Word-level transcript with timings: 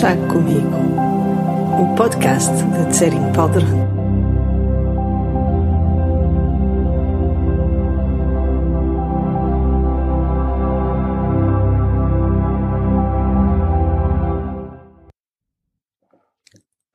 Chá 0.00 0.14
Comigo, 0.32 0.76
o 1.82 1.96
podcast 1.96 2.52
de 2.52 2.90
Tsering 2.92 3.32
Powder. 3.32 3.64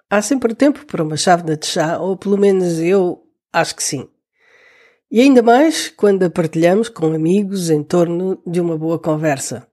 Há 0.09 0.21
sempre 0.21 0.55
tempo 0.55 0.85
para 0.85 1.03
uma 1.03 1.17
chávena 1.17 1.57
de 1.57 1.65
chá, 1.65 1.99
ou 1.99 2.15
pelo 2.15 2.37
menos 2.37 2.79
eu 2.79 3.21
acho 3.51 3.75
que 3.75 3.83
sim. 3.83 4.07
E 5.11 5.19
ainda 5.19 5.41
mais 5.41 5.89
quando 5.89 6.23
a 6.23 6.29
partilhamos 6.29 6.87
com 6.87 7.13
amigos 7.13 7.69
em 7.69 7.83
torno 7.83 8.41
de 8.47 8.61
uma 8.61 8.77
boa 8.77 8.97
conversa. 8.97 9.67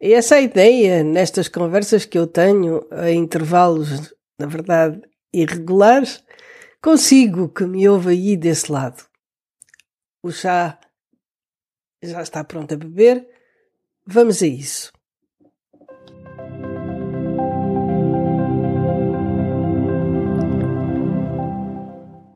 E 0.00 0.12
essa 0.12 0.36
é 0.36 0.44
ideia 0.44 1.02
nestas 1.02 1.48
conversas 1.48 2.04
que 2.04 2.16
eu 2.16 2.26
tenho 2.26 2.86
a 2.90 3.10
intervalos, 3.10 4.14
na 4.38 4.46
verdade, 4.46 5.02
irregulares, 5.32 6.22
consigo 6.80 7.48
que 7.48 7.64
me 7.64 7.88
ouve 7.88 8.10
aí 8.10 8.36
desse 8.36 8.70
lado. 8.70 9.04
O 10.22 10.30
chá 10.30 10.78
já 12.00 12.22
está 12.22 12.44
pronto 12.44 12.74
a 12.74 12.76
beber. 12.76 13.28
Vamos 14.06 14.40
a 14.40 14.46
isso. 14.46 14.92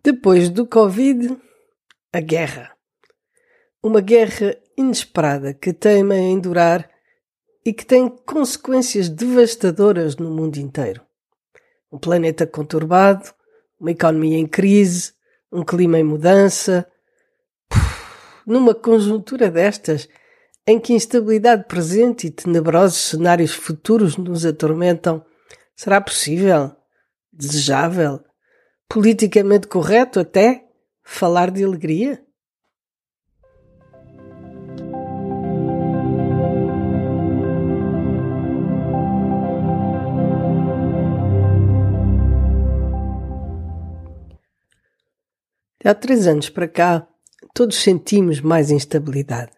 Depois 0.03 0.51
do 0.51 0.67
Covid, 0.67 1.39
a 2.13 2.21
guerra. 2.21 2.77
Uma 3.81 4.01
guerra 4.01 4.57
inesperada 4.77 5.55
que 5.55 5.73
teima 5.73 6.17
em 6.17 6.41
durar 6.41 6.92
e 7.65 7.73
que 7.73 7.87
tem 7.87 8.09
consequências 8.09 9.09
devastadoras 9.09 10.17
no 10.17 10.31
mundo 10.31 10.57
inteiro. 10.57 11.01
Um 11.91 11.99
planeta 11.99 12.47
conturbado, 12.47 13.33
uma 13.79 13.91
economia 13.91 14.39
em 14.39 14.47
crise, 14.47 15.13
um 15.51 15.65
clima 15.65 15.99
em 15.99 16.05
mudança. 16.05 16.87
numa 18.47 18.75
conjuntura 18.75 19.51
destas, 19.51 20.09
em 20.67 20.79
que 20.79 20.93
instabilidade 20.93 21.65
presente 21.65 22.27
e 22.27 22.31
tenebrosos 22.31 22.99
cenários 22.99 23.53
futuros 23.53 24.17
nos 24.17 24.45
atormentam, 24.45 25.25
será 25.75 26.01
possível, 26.01 26.75
desejável, 27.33 28.21
politicamente 28.89 29.67
correto 29.67 30.21
até, 30.21 30.65
falar 31.03 31.51
de 31.51 31.65
alegria? 31.65 32.23
Há 45.89 45.95
três 45.95 46.27
anos 46.27 46.49
para 46.49 46.69
cá, 46.69 47.07
todos 47.55 47.77
sentimos 47.77 48.41
mais 48.41 48.71
instabilidade. 48.71 49.51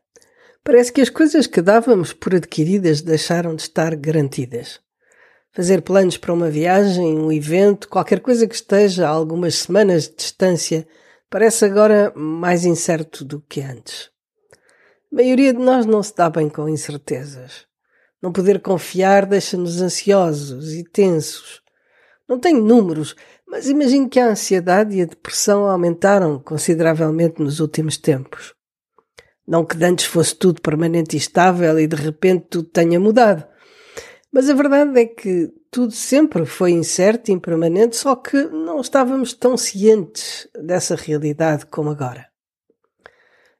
Parece 0.62 0.92
que 0.92 1.00
as 1.02 1.10
coisas 1.10 1.46
que 1.46 1.60
dávamos 1.60 2.12
por 2.12 2.34
adquiridas 2.34 3.02
deixaram 3.02 3.54
de 3.54 3.62
estar 3.62 3.94
garantidas. 3.96 4.80
Fazer 5.52 5.82
planos 5.82 6.16
para 6.16 6.32
uma 6.32 6.50
viagem, 6.50 7.18
um 7.18 7.30
evento, 7.30 7.88
qualquer 7.88 8.20
coisa 8.20 8.46
que 8.46 8.54
esteja 8.54 9.06
a 9.06 9.10
algumas 9.10 9.56
semanas 9.56 10.08
de 10.08 10.16
distância, 10.16 10.86
parece 11.28 11.64
agora 11.64 12.12
mais 12.16 12.64
incerto 12.64 13.24
do 13.24 13.40
que 13.40 13.60
antes. 13.60 14.10
A 15.12 15.16
maioria 15.16 15.52
de 15.52 15.60
nós 15.60 15.84
não 15.84 16.02
se 16.02 16.16
dá 16.16 16.30
bem 16.30 16.48
com 16.48 16.68
incertezas. 16.68 17.66
Não 18.22 18.32
poder 18.32 18.60
confiar 18.60 19.26
deixa-nos 19.26 19.82
ansiosos 19.82 20.72
e 20.72 20.82
tensos. 20.82 21.60
Não 22.26 22.38
tenho 22.38 22.64
números, 22.64 23.14
mas 23.54 23.68
imagino 23.68 24.08
que 24.08 24.18
a 24.18 24.30
ansiedade 24.30 24.96
e 24.96 25.02
a 25.02 25.04
depressão 25.04 25.66
aumentaram 25.66 26.40
consideravelmente 26.40 27.40
nos 27.40 27.60
últimos 27.60 27.96
tempos. 27.96 28.52
Não 29.46 29.64
que 29.64 29.76
antes 29.84 30.06
fosse 30.06 30.34
tudo 30.34 30.60
permanente 30.60 31.14
e 31.14 31.20
estável 31.20 31.78
e 31.78 31.86
de 31.86 31.94
repente 31.94 32.46
tudo 32.50 32.68
tenha 32.68 32.98
mudado. 32.98 33.46
Mas 34.32 34.50
a 34.50 34.54
verdade 34.54 34.98
é 34.98 35.06
que 35.06 35.52
tudo 35.70 35.92
sempre 35.92 36.44
foi 36.44 36.72
incerto 36.72 37.30
e 37.30 37.32
impermanente, 37.32 37.94
só 37.94 38.16
que 38.16 38.42
não 38.42 38.80
estávamos 38.80 39.32
tão 39.32 39.56
cientes 39.56 40.48
dessa 40.60 40.96
realidade 40.96 41.64
como 41.66 41.90
agora. 41.90 42.26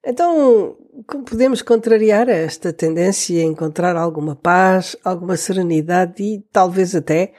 Então, 0.05 0.77
como 1.07 1.23
podemos 1.23 1.63
contrariar 1.63 2.29
esta 2.29 2.73
tendência 2.73 3.41
a 3.41 3.45
encontrar 3.45 3.95
alguma 3.95 4.35
paz, 4.35 4.97
alguma 5.05 5.37
serenidade 5.37 6.21
e 6.21 6.45
talvez 6.51 6.97
até 6.97 7.33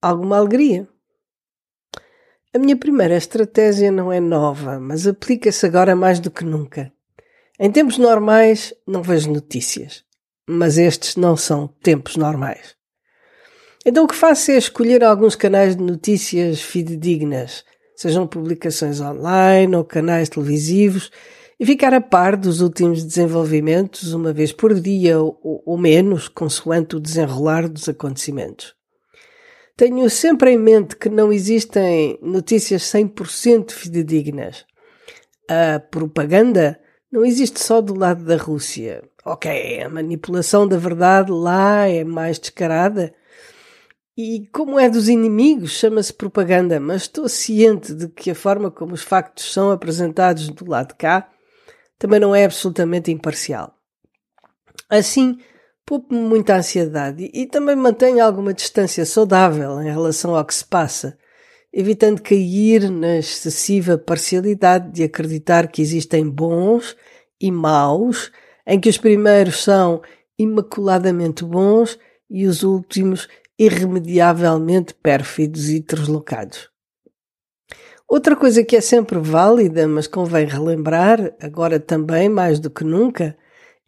alguma 0.00 0.36
alegria? 0.36 0.88
A 2.54 2.58
minha 2.58 2.76
primeira 2.76 3.14
estratégia 3.14 3.92
não 3.92 4.10
é 4.10 4.18
nova, 4.20 4.80
mas 4.80 5.06
aplica-se 5.06 5.66
agora 5.66 5.94
mais 5.94 6.18
do 6.18 6.30
que 6.30 6.46
nunca. 6.46 6.90
Em 7.60 7.70
tempos 7.70 7.98
normais 7.98 8.72
não 8.86 9.02
vejo 9.02 9.30
notícias, 9.30 10.02
mas 10.48 10.78
estes 10.78 11.14
não 11.16 11.36
são 11.36 11.68
tempos 11.82 12.16
normais. 12.16 12.74
Então 13.84 14.04
o 14.04 14.08
que 14.08 14.14
faço 14.14 14.50
é 14.50 14.56
escolher 14.56 15.04
alguns 15.04 15.36
canais 15.36 15.76
de 15.76 15.82
notícias 15.82 16.62
fidedignas, 16.62 17.66
sejam 17.94 18.26
publicações 18.26 18.98
online 18.98 19.76
ou 19.76 19.84
canais 19.84 20.30
televisivos, 20.30 21.10
e 21.60 21.66
ficar 21.66 21.92
a 21.92 22.00
par 22.00 22.34
dos 22.34 22.62
últimos 22.62 23.04
desenvolvimentos 23.04 24.14
uma 24.14 24.32
vez 24.32 24.52
por 24.52 24.72
dia 24.72 25.20
ou, 25.20 25.38
ou 25.66 25.76
menos, 25.76 26.28
consoante 26.28 26.96
o 26.96 27.00
desenrolar 27.00 27.68
dos 27.68 27.90
acontecimentos. 27.90 28.77
Tenho 29.78 30.10
sempre 30.10 30.50
em 30.50 30.58
mente 30.58 30.96
que 30.96 31.08
não 31.08 31.32
existem 31.32 32.18
notícias 32.20 32.82
100% 32.82 33.70
fidedignas. 33.70 34.66
A 35.48 35.78
propaganda 35.78 36.80
não 37.12 37.24
existe 37.24 37.60
só 37.60 37.80
do 37.80 37.96
lado 37.96 38.24
da 38.24 38.36
Rússia. 38.36 39.04
Ok, 39.24 39.80
a 39.80 39.88
manipulação 39.88 40.66
da 40.66 40.76
verdade 40.76 41.30
lá 41.30 41.86
é 41.86 42.02
mais 42.02 42.40
descarada. 42.40 43.14
E 44.16 44.48
como 44.52 44.80
é 44.80 44.90
dos 44.90 45.08
inimigos, 45.08 45.70
chama-se 45.70 46.12
propaganda, 46.12 46.80
mas 46.80 47.02
estou 47.02 47.28
ciente 47.28 47.94
de 47.94 48.08
que 48.08 48.32
a 48.32 48.34
forma 48.34 48.72
como 48.72 48.94
os 48.94 49.02
factos 49.02 49.52
são 49.52 49.70
apresentados 49.70 50.48
do 50.48 50.68
lado 50.68 50.88
de 50.88 50.96
cá 50.96 51.30
também 51.96 52.18
não 52.18 52.34
é 52.34 52.44
absolutamente 52.44 53.12
imparcial. 53.12 53.72
Assim, 54.90 55.38
poupo-me 55.88 56.20
muita 56.20 56.54
ansiedade 56.54 57.30
e, 57.32 57.46
também 57.46 57.74
mantenho 57.74 58.22
alguma 58.22 58.52
distância 58.52 59.06
saudável 59.06 59.80
em 59.80 59.86
relação 59.86 60.36
ao 60.36 60.44
que 60.44 60.54
se 60.54 60.64
passa, 60.66 61.16
evitando 61.72 62.20
cair 62.20 62.90
na 62.90 63.16
excessiva 63.16 63.96
parcialidade 63.96 64.92
de 64.92 65.02
acreditar 65.02 65.66
que 65.66 65.80
existem 65.80 66.28
bons 66.28 66.94
e 67.40 67.50
maus, 67.50 68.30
em 68.66 68.78
que 68.78 68.90
os 68.90 68.98
primeiros 68.98 69.64
são 69.64 70.02
imaculadamente 70.38 71.42
bons 71.42 71.98
e 72.28 72.44
os 72.44 72.62
últimos 72.62 73.26
irremediavelmente 73.58 74.92
pérfidos 74.92 75.70
e 75.70 75.80
translocados. 75.80 76.68
Outra 78.06 78.36
coisa 78.36 78.62
que 78.62 78.76
é 78.76 78.80
sempre 78.82 79.18
válida, 79.18 79.88
mas 79.88 80.06
convém 80.06 80.44
relembrar, 80.44 81.34
agora 81.40 81.80
também 81.80 82.28
mais 82.28 82.60
do 82.60 82.68
que 82.68 82.84
nunca, 82.84 83.34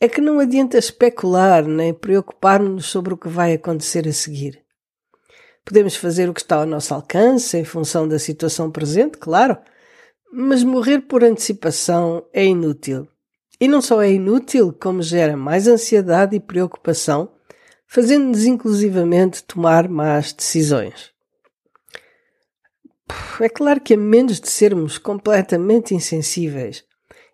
é 0.01 0.09
que 0.09 0.21
não 0.21 0.41
adianta 0.41 0.79
especular 0.79 1.63
nem 1.67 1.93
preocupar-nos 1.93 2.87
sobre 2.87 3.13
o 3.13 3.19
que 3.19 3.29
vai 3.29 3.53
acontecer 3.53 4.09
a 4.09 4.13
seguir. 4.13 4.65
Podemos 5.63 5.95
fazer 5.95 6.29
o 6.29 6.33
que 6.33 6.41
está 6.41 6.57
ao 6.57 6.67
nosso 6.67 6.95
alcance 6.95 7.59
em 7.59 7.65
função 7.65 8.09
da 8.09 8.19
situação 8.19 8.71
presente, 8.71 9.19
claro, 9.19 9.59
mas 10.33 10.65
morrer 10.65 11.01
por 11.01 11.23
antecipação 11.23 12.25
é 12.33 12.47
inútil. 12.47 13.07
E 13.61 13.69
não 13.69 13.83
só 13.83 14.01
é 14.01 14.11
inútil, 14.11 14.73
como 14.73 15.03
gera 15.03 15.37
mais 15.37 15.69
ansiedade 15.69 16.35
e 16.35 16.41
preocupação, 16.41 17.31
fazendo-nos 17.87 18.47
inclusivamente 18.47 19.45
tomar 19.45 19.87
más 19.87 20.33
decisões. 20.33 21.11
É 23.39 23.49
claro 23.51 23.83
que 23.83 23.95
a 23.95 23.99
menos 23.99 24.41
de 24.41 24.49
sermos 24.49 24.97
completamente 24.97 25.95
insensíveis 25.95 26.85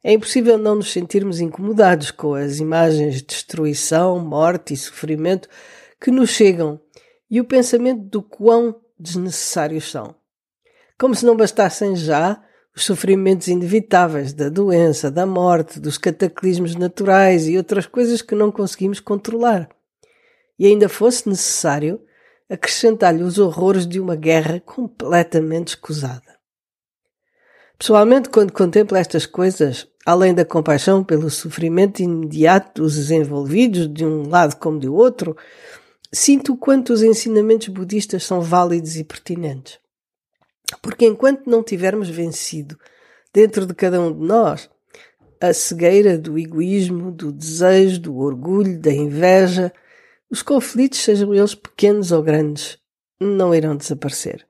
é 0.06 0.12
impossível 0.12 0.56
não 0.56 0.76
nos 0.76 0.92
sentirmos 0.92 1.40
incomodados 1.40 2.12
com 2.12 2.32
as 2.34 2.60
imagens 2.60 3.16
de 3.16 3.22
destruição, 3.24 4.20
morte 4.20 4.72
e 4.72 4.76
sofrimento 4.76 5.48
que 6.00 6.12
nos 6.12 6.30
chegam 6.30 6.80
e 7.28 7.40
o 7.40 7.44
pensamento 7.44 8.04
do 8.04 8.22
quão 8.22 8.80
desnecessários 8.96 9.90
são. 9.90 10.14
Como 10.96 11.12
se 11.12 11.26
não 11.26 11.36
bastassem 11.36 11.96
já 11.96 12.40
os 12.72 12.84
sofrimentos 12.84 13.48
inevitáveis 13.48 14.32
da 14.32 14.48
doença, 14.48 15.10
da 15.10 15.26
morte, 15.26 15.80
dos 15.80 15.98
cataclismos 15.98 16.76
naturais 16.76 17.48
e 17.48 17.56
outras 17.56 17.84
coisas 17.84 18.22
que 18.22 18.36
não 18.36 18.52
conseguimos 18.52 19.00
controlar. 19.00 19.68
E 20.56 20.66
ainda 20.66 20.88
fosse 20.88 21.28
necessário 21.28 22.00
acrescentar-lhe 22.48 23.24
os 23.24 23.40
horrores 23.40 23.84
de 23.84 23.98
uma 23.98 24.14
guerra 24.14 24.60
completamente 24.60 25.70
escusada. 25.70 26.36
Pessoalmente, 27.78 28.30
quando 28.30 28.52
contemplo 28.52 28.96
estas 28.96 29.26
coisas, 29.26 29.86
além 30.06 30.32
da 30.32 30.44
compaixão 30.44 31.02
pelo 31.02 31.28
sofrimento 31.28 32.00
imediato 32.00 32.82
dos 32.82 33.10
envolvidos, 33.10 33.92
de 33.92 34.04
um 34.04 34.28
lado 34.28 34.54
como 34.56 34.78
do 34.78 34.94
outro, 34.94 35.36
sinto 36.12 36.52
o 36.52 36.56
quanto 36.56 36.92
os 36.92 37.02
ensinamentos 37.02 37.66
budistas 37.66 38.22
são 38.22 38.40
válidos 38.40 38.96
e 38.96 39.02
pertinentes. 39.02 39.80
Porque 40.80 41.04
enquanto 41.04 41.50
não 41.50 41.60
tivermos 41.60 42.08
vencido 42.08 42.78
dentro 43.34 43.66
de 43.66 43.74
cada 43.74 44.00
um 44.00 44.12
de 44.12 44.24
nós 44.24 44.70
a 45.40 45.52
cegueira 45.52 46.16
do 46.16 46.38
egoísmo, 46.38 47.10
do 47.10 47.32
desejo, 47.32 48.00
do 48.00 48.16
orgulho, 48.16 48.78
da 48.78 48.92
inveja, 48.92 49.72
os 50.30 50.40
conflitos, 50.40 51.00
sejam 51.00 51.34
eles 51.34 51.54
pequenos 51.54 52.12
ou 52.12 52.22
grandes, 52.22 52.78
não 53.20 53.52
irão 53.52 53.76
desaparecer. 53.76 54.46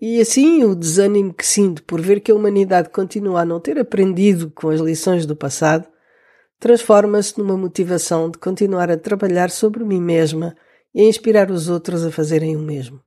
E 0.00 0.20
assim 0.20 0.64
o 0.64 0.74
desânimo 0.74 1.34
que 1.34 1.46
sinto 1.46 1.82
por 1.82 2.00
ver 2.00 2.20
que 2.20 2.32
a 2.32 2.34
humanidade 2.34 2.88
continua 2.88 3.42
a 3.42 3.44
não 3.44 3.60
ter 3.60 3.78
aprendido 3.78 4.50
com 4.50 4.70
as 4.70 4.80
lições 4.80 5.26
do 5.26 5.36
passado 5.36 5.86
transforma-se 6.60 7.38
numa 7.38 7.56
motivação 7.56 8.30
de 8.30 8.38
continuar 8.38 8.90
a 8.90 8.96
trabalhar 8.96 9.50
sobre 9.50 9.82
mim 9.82 10.00
mesma 10.00 10.54
e 10.94 11.00
a 11.00 11.04
inspirar 11.04 11.50
os 11.50 11.68
outros 11.68 12.04
a 12.04 12.12
fazerem 12.12 12.54
o 12.54 12.60
mesmo. 12.60 13.00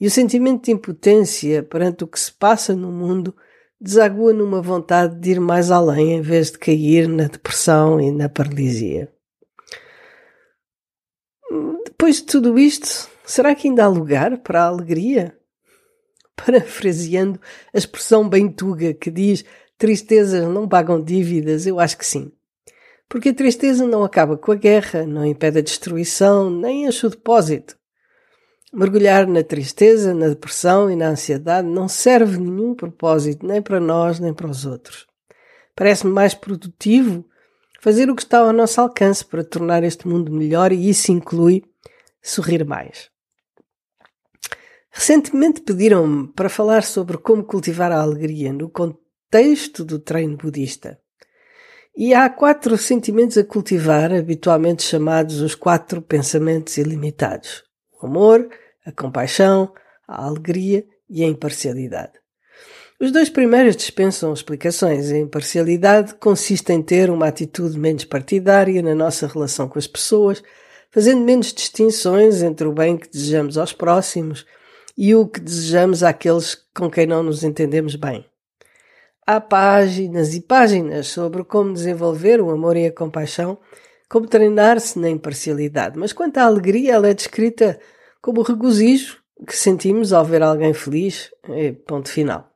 E 0.00 0.06
o 0.06 0.10
sentimento 0.10 0.64
de 0.64 0.72
impotência 0.72 1.62
perante 1.62 2.02
o 2.02 2.06
que 2.06 2.18
se 2.18 2.32
passa 2.32 2.74
no 2.74 2.90
mundo 2.90 3.36
desagua 3.80 4.32
numa 4.32 4.62
vontade 4.62 5.20
de 5.20 5.32
ir 5.32 5.40
mais 5.40 5.70
além 5.70 6.14
em 6.14 6.22
vez 6.22 6.50
de 6.50 6.58
cair 6.58 7.06
na 7.08 7.24
depressão 7.24 8.00
e 8.00 8.10
na 8.10 8.28
paralisia. 8.28 9.12
Depois 11.84 12.16
de 12.16 12.24
tudo 12.24 12.58
isto, 12.58 13.08
será 13.24 13.54
que 13.54 13.68
ainda 13.68 13.84
há 13.84 13.88
lugar 13.88 14.38
para 14.38 14.62
a 14.62 14.66
alegria? 14.68 15.36
Parafraseando 16.36 17.40
a 17.72 17.78
expressão 17.78 18.28
bem 18.28 18.48
tuga 18.48 18.94
que 18.94 19.10
diz 19.10 19.44
tristezas 19.78 20.46
não 20.46 20.68
pagam 20.68 21.02
dívidas, 21.02 21.66
eu 21.66 21.80
acho 21.80 21.98
que 21.98 22.06
sim. 22.06 22.32
Porque 23.08 23.28
a 23.28 23.34
tristeza 23.34 23.86
não 23.86 24.02
acaba 24.04 24.38
com 24.38 24.52
a 24.52 24.54
guerra, 24.54 25.04
não 25.04 25.26
impede 25.26 25.58
a 25.58 25.62
destruição, 25.62 26.48
nem 26.48 26.86
enche 26.86 27.06
o 27.06 27.10
depósito. 27.10 27.76
Mergulhar 28.72 29.26
na 29.26 29.42
tristeza, 29.42 30.14
na 30.14 30.28
depressão 30.28 30.90
e 30.90 30.96
na 30.96 31.08
ansiedade 31.08 31.68
não 31.68 31.88
serve 31.88 32.38
nenhum 32.38 32.74
propósito, 32.74 33.46
nem 33.46 33.60
para 33.60 33.78
nós, 33.78 34.18
nem 34.18 34.32
para 34.32 34.48
os 34.48 34.64
outros. 34.64 35.06
Parece-me 35.76 36.10
mais 36.10 36.32
produtivo 36.32 37.22
fazer 37.82 38.08
o 38.08 38.16
que 38.16 38.22
está 38.22 38.38
ao 38.38 38.52
nosso 38.52 38.80
alcance 38.80 39.22
para 39.22 39.44
tornar 39.44 39.84
este 39.84 40.08
mundo 40.08 40.32
melhor 40.32 40.72
e 40.72 40.88
isso 40.88 41.12
inclui 41.12 41.64
sorrir 42.22 42.64
mais. 42.64 43.11
Recentemente 44.94 45.62
pediram-me 45.62 46.28
para 46.28 46.50
falar 46.50 46.82
sobre 46.82 47.16
como 47.16 47.42
cultivar 47.42 47.90
a 47.90 48.02
alegria 48.02 48.52
no 48.52 48.68
contexto 48.68 49.86
do 49.86 49.98
treino 49.98 50.36
budista. 50.36 50.98
E 51.96 52.12
há 52.12 52.28
quatro 52.28 52.76
sentimentos 52.76 53.38
a 53.38 53.44
cultivar, 53.44 54.12
habitualmente 54.12 54.82
chamados 54.82 55.40
os 55.40 55.54
quatro 55.54 56.02
pensamentos 56.02 56.76
ilimitados: 56.76 57.64
o 58.00 58.06
amor, 58.06 58.48
a 58.84 58.92
compaixão, 58.92 59.72
a 60.06 60.26
alegria 60.26 60.84
e 61.08 61.24
a 61.24 61.26
imparcialidade. 61.26 62.12
Os 63.00 63.10
dois 63.10 63.30
primeiros 63.30 63.74
dispensam 63.74 64.32
explicações. 64.32 65.10
A 65.10 65.18
imparcialidade 65.18 66.14
consiste 66.16 66.70
em 66.70 66.82
ter 66.82 67.10
uma 67.10 67.28
atitude 67.28 67.78
menos 67.78 68.04
partidária 68.04 68.82
na 68.82 68.94
nossa 68.94 69.26
relação 69.26 69.68
com 69.68 69.78
as 69.78 69.86
pessoas, 69.86 70.42
fazendo 70.90 71.22
menos 71.22 71.52
distinções 71.52 72.42
entre 72.42 72.66
o 72.66 72.72
bem 72.72 72.98
que 72.98 73.10
desejamos 73.10 73.56
aos 73.56 73.72
próximos 73.72 74.46
e 74.96 75.14
o 75.14 75.26
que 75.26 75.40
desejamos 75.40 76.02
àqueles 76.02 76.54
com 76.74 76.90
quem 76.90 77.06
não 77.06 77.22
nos 77.22 77.44
entendemos 77.44 77.94
bem. 77.94 78.24
Há 79.26 79.40
páginas 79.40 80.34
e 80.34 80.40
páginas 80.40 81.06
sobre 81.06 81.44
como 81.44 81.72
desenvolver 81.72 82.40
o 82.40 82.50
amor 82.50 82.76
e 82.76 82.86
a 82.86 82.92
compaixão, 82.92 83.58
como 84.08 84.26
treinar-se 84.26 84.98
na 84.98 85.08
imparcialidade, 85.08 85.98
mas 85.98 86.12
quanto 86.12 86.38
à 86.38 86.44
alegria, 86.44 86.94
ela 86.94 87.08
é 87.08 87.14
descrita 87.14 87.78
como 88.20 88.40
o 88.40 88.44
regozijo 88.44 89.22
que 89.46 89.56
sentimos 89.56 90.12
ao 90.12 90.24
ver 90.24 90.42
alguém 90.42 90.72
feliz, 90.72 91.30
e 91.48 91.72
ponto 91.72 92.08
final. 92.08 92.52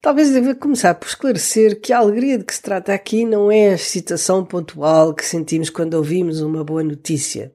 Talvez 0.00 0.30
deva 0.30 0.54
começar 0.54 0.96
por 0.96 1.06
esclarecer 1.06 1.80
que 1.80 1.92
a 1.92 1.98
alegria 1.98 2.36
de 2.36 2.44
que 2.44 2.54
se 2.54 2.60
trata 2.60 2.92
aqui 2.92 3.24
não 3.24 3.52
é 3.52 3.70
a 3.70 3.74
excitação 3.74 4.44
pontual 4.44 5.14
que 5.14 5.24
sentimos 5.24 5.70
quando 5.70 5.94
ouvimos 5.94 6.40
uma 6.40 6.64
boa 6.64 6.82
notícia. 6.82 7.54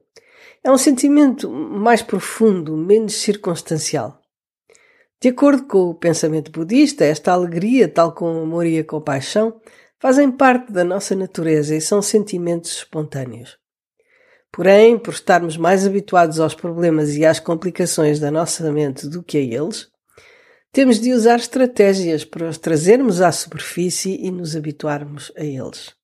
É 0.68 0.70
um 0.70 0.76
sentimento 0.76 1.50
mais 1.50 2.02
profundo, 2.02 2.76
menos 2.76 3.14
circunstancial. 3.14 4.20
De 5.18 5.30
acordo 5.30 5.66
com 5.66 5.88
o 5.88 5.94
pensamento 5.94 6.52
budista, 6.52 7.06
esta 7.06 7.32
alegria, 7.32 7.88
tal 7.88 8.12
como 8.12 8.38
o 8.38 8.42
amor 8.42 8.66
e 8.66 8.78
a 8.78 8.84
compaixão, 8.84 9.58
fazem 9.98 10.30
parte 10.30 10.70
da 10.70 10.84
nossa 10.84 11.16
natureza 11.16 11.74
e 11.74 11.80
são 11.80 12.02
sentimentos 12.02 12.72
espontâneos. 12.72 13.56
Porém, 14.52 14.98
por 14.98 15.14
estarmos 15.14 15.56
mais 15.56 15.86
habituados 15.86 16.38
aos 16.38 16.54
problemas 16.54 17.16
e 17.16 17.24
às 17.24 17.40
complicações 17.40 18.20
da 18.20 18.30
nossa 18.30 18.70
mente 18.70 19.08
do 19.08 19.22
que 19.22 19.38
a 19.38 19.40
eles, 19.40 19.88
temos 20.70 21.00
de 21.00 21.14
usar 21.14 21.36
estratégias 21.36 22.26
para 22.26 22.46
os 22.46 22.58
trazermos 22.58 23.22
à 23.22 23.32
superfície 23.32 24.18
e 24.20 24.30
nos 24.30 24.54
habituarmos 24.54 25.32
a 25.34 25.42
eles. 25.42 25.97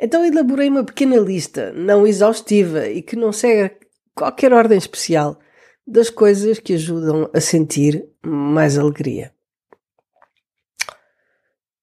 Então 0.00 0.24
elaborei 0.24 0.68
uma 0.70 0.82
pequena 0.82 1.18
lista, 1.18 1.72
não 1.72 2.06
exaustiva 2.06 2.88
e 2.88 3.02
que 3.02 3.14
não 3.14 3.32
segue 3.32 3.76
qualquer 4.14 4.52
ordem 4.52 4.78
especial, 4.78 5.38
das 5.86 6.08
coisas 6.08 6.58
que 6.58 6.74
ajudam 6.74 7.28
a 7.34 7.40
sentir 7.40 8.06
mais 8.24 8.78
alegria. 8.78 9.32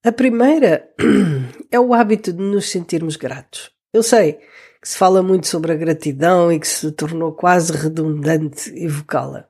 A 0.04 0.12
primeira 0.12 0.90
é 1.70 1.80
o 1.80 1.94
hábito 1.94 2.34
de 2.34 2.42
nos 2.42 2.72
sentirmos 2.72 3.18
gratos. 3.18 3.72
Eu 3.94 4.02
sei 4.02 4.40
que 4.82 4.88
se 4.88 4.98
fala 4.98 5.22
muito 5.22 5.48
sobre 5.48 5.72
a 5.72 5.76
gratidão 5.76 6.52
e 6.52 6.60
que 6.60 6.68
se 6.68 6.92
tornou 6.92 7.34
quase 7.34 7.74
redundante 7.74 8.72
evocá-la. 8.76 9.48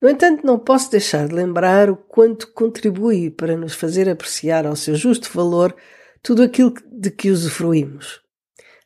No 0.00 0.08
entanto, 0.08 0.46
não 0.46 0.58
posso 0.58 0.90
deixar 0.90 1.26
de 1.26 1.34
lembrar 1.34 1.90
o 1.90 1.96
quanto 1.96 2.52
contribui 2.52 3.30
para 3.30 3.56
nos 3.56 3.74
fazer 3.74 4.08
apreciar 4.08 4.66
ao 4.66 4.76
seu 4.76 4.94
justo 4.94 5.30
valor 5.34 5.74
tudo 6.24 6.42
aquilo 6.42 6.72
de 6.90 7.10
que 7.10 7.30
usufruímos. 7.30 8.22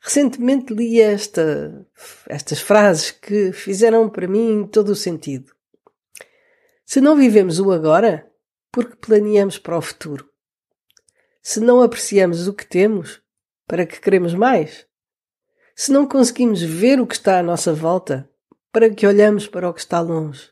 Recentemente 0.00 0.75
li 0.75 1.00
esta, 1.00 1.87
estas 2.26 2.61
frases 2.61 3.12
que 3.12 3.52
fizeram 3.52 4.11
para 4.11 4.26
mim 4.26 4.69
todo 4.70 4.88
o 4.88 4.96
sentido. 4.96 5.52
Se 6.85 7.00
não 7.00 7.17
vivemos 7.17 7.61
o 7.61 7.70
agora, 7.70 8.29
porque 8.73 8.96
planeamos 8.96 9.56
para 9.56 9.79
o 9.79 9.81
futuro? 9.81 10.29
Se 11.40 11.61
não 11.61 11.81
apreciamos 11.81 12.49
o 12.49 12.52
que 12.52 12.66
temos, 12.66 13.23
para 13.68 13.87
que 13.87 14.00
queremos 14.00 14.35
mais? 14.35 14.85
Se 15.76 15.92
não 15.92 16.09
conseguimos 16.09 16.61
ver 16.61 17.00
o 17.00 17.07
que 17.07 17.14
está 17.14 17.38
à 17.38 17.42
nossa 17.42 17.73
volta, 17.73 18.28
para 18.73 18.90
que 18.90 19.07
olhamos 19.07 19.47
para 19.47 19.68
o 19.68 19.73
que 19.73 19.80
está 19.80 20.00
longe? 20.00 20.50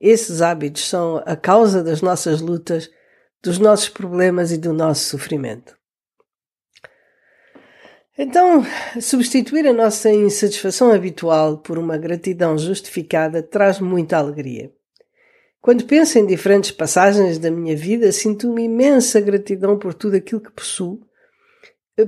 Esses 0.00 0.40
hábitos 0.40 0.88
são 0.88 1.22
a 1.26 1.36
causa 1.36 1.84
das 1.84 2.00
nossas 2.00 2.40
lutas, 2.40 2.90
dos 3.44 3.58
nossos 3.58 3.90
problemas 3.90 4.50
e 4.50 4.58
do 4.58 4.72
nosso 4.72 5.04
sofrimento. 5.04 5.76
Então, 8.16 8.64
substituir 9.00 9.66
a 9.66 9.72
nossa 9.72 10.10
insatisfação 10.10 10.90
habitual 10.90 11.58
por 11.58 11.78
uma 11.78 11.98
gratidão 11.98 12.56
justificada 12.56 13.42
traz 13.42 13.78
muita 13.78 14.16
alegria. 14.16 14.72
Quando 15.60 15.84
penso 15.84 16.18
em 16.18 16.26
diferentes 16.26 16.70
passagens 16.70 17.38
da 17.38 17.50
minha 17.50 17.76
vida, 17.76 18.10
sinto 18.12 18.50
uma 18.50 18.60
imensa 18.60 19.20
gratidão 19.20 19.78
por 19.78 19.92
tudo 19.94 20.16
aquilo 20.16 20.40
que 20.40 20.50
possuo 20.50 21.00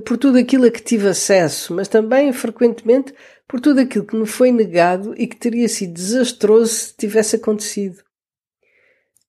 por 0.03 0.17
tudo 0.17 0.37
aquilo 0.37 0.65
a 0.65 0.71
que 0.71 0.81
tive 0.81 1.07
acesso, 1.07 1.73
mas 1.73 1.87
também, 1.87 2.33
frequentemente, 2.33 3.13
por 3.47 3.61
tudo 3.61 3.79
aquilo 3.79 4.05
que 4.05 4.17
me 4.17 4.25
foi 4.25 4.51
negado 4.51 5.13
e 5.17 5.25
que 5.25 5.37
teria 5.37 5.69
sido 5.69 5.93
desastroso 5.93 6.73
se 6.73 6.97
tivesse 6.97 7.37
acontecido. 7.37 8.03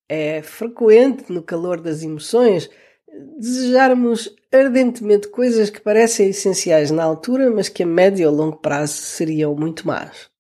É 0.09 0.41
frequente, 0.43 1.31
no 1.31 1.43
calor 1.43 1.81
das 1.81 2.03
emoções, 2.03 2.71
desejarmos 3.39 4.35
ardentemente 4.53 5.29
coisas 5.29 5.69
que 5.69 5.81
parecem 5.81 6.31
essenciais 6.31 6.91
na 6.91 7.05
altura, 7.05 7.51
mas 7.51 7.69
que 7.69 7.83
a 7.83 7.87
médio 7.87 8.29
ou 8.29 8.35
longo 8.35 8.57
prazo 8.57 8.95
seriam 8.95 9.55
muito 9.55 9.87
más. 9.87 10.31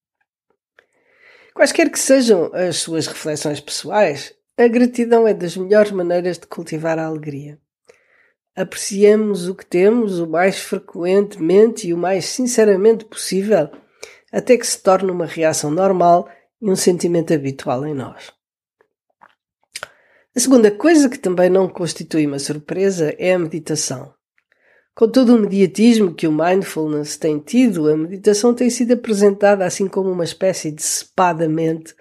Quaisquer 1.54 1.90
que 1.90 1.98
sejam 1.98 2.50
as 2.54 2.76
suas 2.76 3.06
reflexões 3.06 3.60
pessoais, 3.60 4.34
a 4.56 4.66
gratidão 4.68 5.26
é 5.26 5.34
das 5.34 5.56
melhores 5.56 5.92
maneiras 5.92 6.38
de 6.38 6.46
cultivar 6.46 6.98
a 6.98 7.06
alegria 7.06 7.58
apreciemos 8.58 9.48
o 9.48 9.54
que 9.54 9.64
temos 9.64 10.18
o 10.18 10.26
mais 10.26 10.58
frequentemente 10.58 11.86
e 11.86 11.94
o 11.94 11.96
mais 11.96 12.24
sinceramente 12.24 13.04
possível, 13.04 13.70
até 14.32 14.56
que 14.56 14.66
se 14.66 14.82
torne 14.82 15.12
uma 15.12 15.26
reação 15.26 15.70
normal 15.70 16.28
e 16.60 16.68
um 16.68 16.74
sentimento 16.74 17.32
habitual 17.32 17.86
em 17.86 17.94
nós. 17.94 18.32
A 20.38 20.40
segunda 20.40 20.70
coisa 20.70 21.08
que 21.08 21.18
também 21.18 21.50
não 21.50 21.68
constitui 21.68 22.24
uma 22.24 22.38
surpresa 22.38 23.12
é 23.18 23.34
a 23.34 23.38
meditação. 23.40 24.14
Com 24.94 25.10
todo 25.10 25.34
o 25.34 25.38
mediatismo 25.40 26.14
que 26.14 26.28
o 26.28 26.32
mindfulness 26.32 27.16
tem 27.16 27.40
tido, 27.40 27.88
a 27.88 27.96
meditação 27.96 28.54
tem 28.54 28.70
sido 28.70 28.92
apresentada 28.92 29.66
assim 29.66 29.88
como 29.88 30.12
uma 30.12 30.22
espécie 30.22 30.70
de 30.70 30.80
spa 30.80 31.32
da 31.32 31.48
mente, 31.48 31.92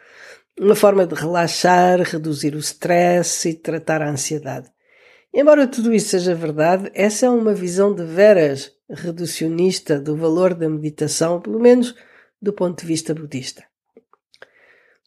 uma 0.59 0.75
forma 0.75 1.07
de 1.07 1.15
relaxar, 1.15 1.99
reduzir 2.01 2.53
o 2.53 2.59
stress 2.59 3.49
e 3.49 3.55
tratar 3.55 4.03
a 4.03 4.11
ansiedade. 4.11 4.69
Embora 5.33 5.65
tudo 5.65 5.91
isso 5.91 6.09
seja 6.09 6.35
verdade, 6.35 6.91
essa 6.93 7.25
é 7.25 7.29
uma 7.31 7.55
visão 7.55 7.91
de 7.91 8.05
veras 8.05 8.71
reducionista 8.87 9.99
do 9.99 10.15
valor 10.15 10.53
da 10.53 10.69
meditação, 10.69 11.41
pelo 11.41 11.59
menos 11.59 11.95
do 12.39 12.53
ponto 12.53 12.81
de 12.81 12.85
vista 12.85 13.15
budista. 13.15 13.66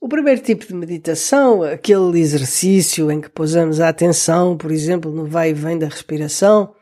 O 0.02 0.08
primeiro 0.08 0.40
tipo 0.40 0.66
de 0.66 0.74
meditação, 0.74 1.62
aquele 1.62 2.18
exercício 2.18 3.10
em 3.10 3.20
que 3.20 3.28
pousamos 3.28 3.80
a 3.80 3.90
atenção, 3.90 4.56
por 4.56 4.72
exemplo, 4.72 5.12
no 5.12 5.26
vai 5.26 5.50
e 5.50 5.52
vem 5.52 5.78
da 5.78 5.88
respiração, 5.88 6.72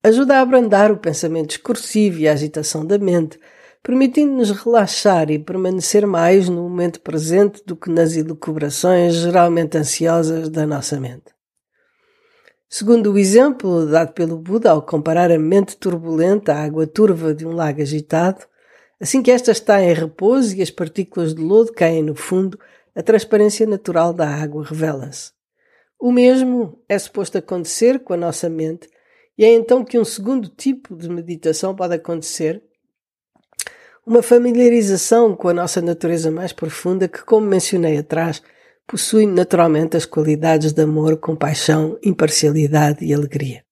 ajuda 0.00 0.36
a 0.36 0.42
abrandar 0.42 0.92
o 0.92 0.96
pensamento 0.96 1.48
discursivo 1.48 2.20
e 2.20 2.28
a 2.28 2.32
agitação 2.32 2.86
da 2.86 2.98
mente, 2.98 3.36
permitindo-nos 3.82 4.52
relaxar 4.52 5.28
e 5.28 5.40
permanecer 5.40 6.06
mais 6.06 6.48
no 6.48 6.62
momento 6.62 7.00
presente 7.00 7.60
do 7.66 7.74
que 7.74 7.90
nas 7.90 8.16
elucubrações 8.16 9.14
geralmente 9.14 9.76
ansiosas 9.76 10.48
da 10.48 10.64
nossa 10.64 11.00
mente. 11.00 11.34
Segundo 12.68 13.12
o 13.12 13.18
exemplo 13.18 13.86
dado 13.86 14.12
pelo 14.12 14.38
Buda 14.38 14.70
ao 14.70 14.82
comparar 14.82 15.32
a 15.32 15.38
mente 15.38 15.76
turbulenta 15.76 16.54
à 16.54 16.62
água 16.62 16.86
turva 16.86 17.34
de 17.34 17.44
um 17.44 17.50
lago 17.50 17.82
agitado, 17.82 18.46
Assim 19.02 19.20
que 19.20 19.32
esta 19.32 19.50
está 19.50 19.82
em 19.82 19.92
repouso 19.92 20.54
e 20.54 20.62
as 20.62 20.70
partículas 20.70 21.34
de 21.34 21.42
lodo 21.42 21.72
caem 21.72 22.04
no 22.04 22.14
fundo, 22.14 22.56
a 22.94 23.02
transparência 23.02 23.66
natural 23.66 24.12
da 24.12 24.28
água 24.28 24.64
revela-se. 24.64 25.32
O 25.98 26.12
mesmo 26.12 26.80
é 26.88 26.96
suposto 26.96 27.36
acontecer 27.36 27.98
com 27.98 28.12
a 28.12 28.16
nossa 28.16 28.48
mente, 28.48 28.88
e 29.36 29.44
é 29.44 29.52
então 29.52 29.84
que 29.84 29.98
um 29.98 30.04
segundo 30.04 30.48
tipo 30.48 30.94
de 30.94 31.08
meditação 31.08 31.74
pode 31.74 31.96
acontecer, 31.96 32.62
uma 34.06 34.22
familiarização 34.22 35.34
com 35.34 35.48
a 35.48 35.54
nossa 35.54 35.82
natureza 35.82 36.30
mais 36.30 36.52
profunda, 36.52 37.08
que, 37.08 37.24
como 37.24 37.44
mencionei 37.44 37.98
atrás, 37.98 38.40
possui 38.86 39.26
naturalmente 39.26 39.96
as 39.96 40.06
qualidades 40.06 40.72
de 40.72 40.82
amor, 40.82 41.16
compaixão, 41.16 41.98
imparcialidade 42.04 43.04
e 43.04 43.12
alegria. 43.12 43.64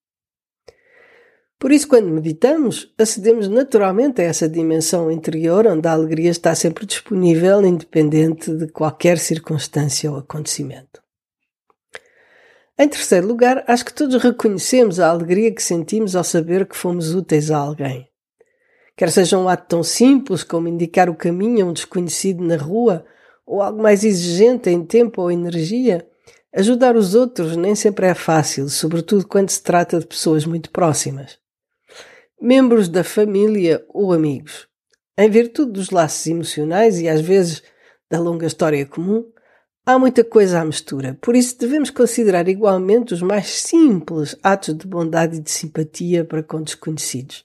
Por 1.61 1.73
isso, 1.73 1.87
quando 1.89 2.09
meditamos, 2.09 2.91
acedemos 2.97 3.47
naturalmente 3.47 4.23
a 4.23 4.25
essa 4.25 4.49
dimensão 4.49 5.11
interior 5.11 5.67
onde 5.67 5.87
a 5.87 5.93
alegria 5.93 6.31
está 6.31 6.55
sempre 6.55 6.87
disponível, 6.87 7.61
independente 7.67 8.51
de 8.51 8.67
qualquer 8.69 9.19
circunstância 9.19 10.11
ou 10.11 10.17
acontecimento. 10.17 11.03
Em 12.79 12.89
terceiro 12.89 13.27
lugar, 13.27 13.63
acho 13.67 13.85
que 13.85 13.93
todos 13.93 14.23
reconhecemos 14.23 14.99
a 14.99 15.11
alegria 15.11 15.55
que 15.55 15.63
sentimos 15.63 16.17
ao 16.17 16.25
saber 16.25 16.67
que 16.67 16.75
fomos 16.75 17.15
úteis 17.15 17.51
a 17.51 17.59
alguém. 17.59 18.09
Quer 18.97 19.11
seja 19.11 19.37
um 19.37 19.47
ato 19.47 19.69
tão 19.69 19.83
simples 19.83 20.43
como 20.43 20.67
indicar 20.67 21.11
o 21.11 21.15
caminho 21.15 21.67
a 21.67 21.69
um 21.69 21.75
desconhecido 21.75 22.43
na 22.43 22.57
rua, 22.57 23.05
ou 23.45 23.61
algo 23.61 23.83
mais 23.83 24.03
exigente 24.03 24.71
em 24.71 24.83
tempo 24.83 25.21
ou 25.21 25.31
energia, 25.31 26.09
ajudar 26.55 26.97
os 26.97 27.15
outros 27.15 27.55
nem 27.55 27.75
sempre 27.75 28.07
é 28.07 28.15
fácil, 28.15 28.67
sobretudo 28.71 29.29
quando 29.29 29.51
se 29.51 29.63
trata 29.63 29.99
de 29.99 30.07
pessoas 30.07 30.47
muito 30.47 30.71
próximas 30.71 31.40
membros 32.41 32.89
da 32.89 33.05
família 33.05 33.85
ou 33.89 34.13
amigos. 34.13 34.67
Em 35.17 35.29
virtude 35.29 35.73
dos 35.73 35.91
laços 35.91 36.27
emocionais 36.27 36.99
e 36.99 37.09
às 37.09 37.21
vezes 37.21 37.63
da 38.11 38.19
longa 38.19 38.47
história 38.47 38.87
comum, 38.87 39.25
há 39.85 39.99
muita 39.99 40.25
coisa 40.25 40.61
à 40.61 40.65
mistura. 40.65 41.19
Por 41.21 41.37
isso 41.37 41.59
devemos 41.59 41.91
considerar 41.91 42.49
igualmente 42.49 43.13
os 43.13 43.23
mais 43.23 43.49
simples 43.49 44.37
atos 44.43 44.77
de 44.77 44.87
bondade 44.87 45.37
e 45.37 45.41
de 45.41 45.51
simpatia 45.51 46.25
para 46.25 46.43
com 46.43 46.63
desconhecidos. 46.63 47.45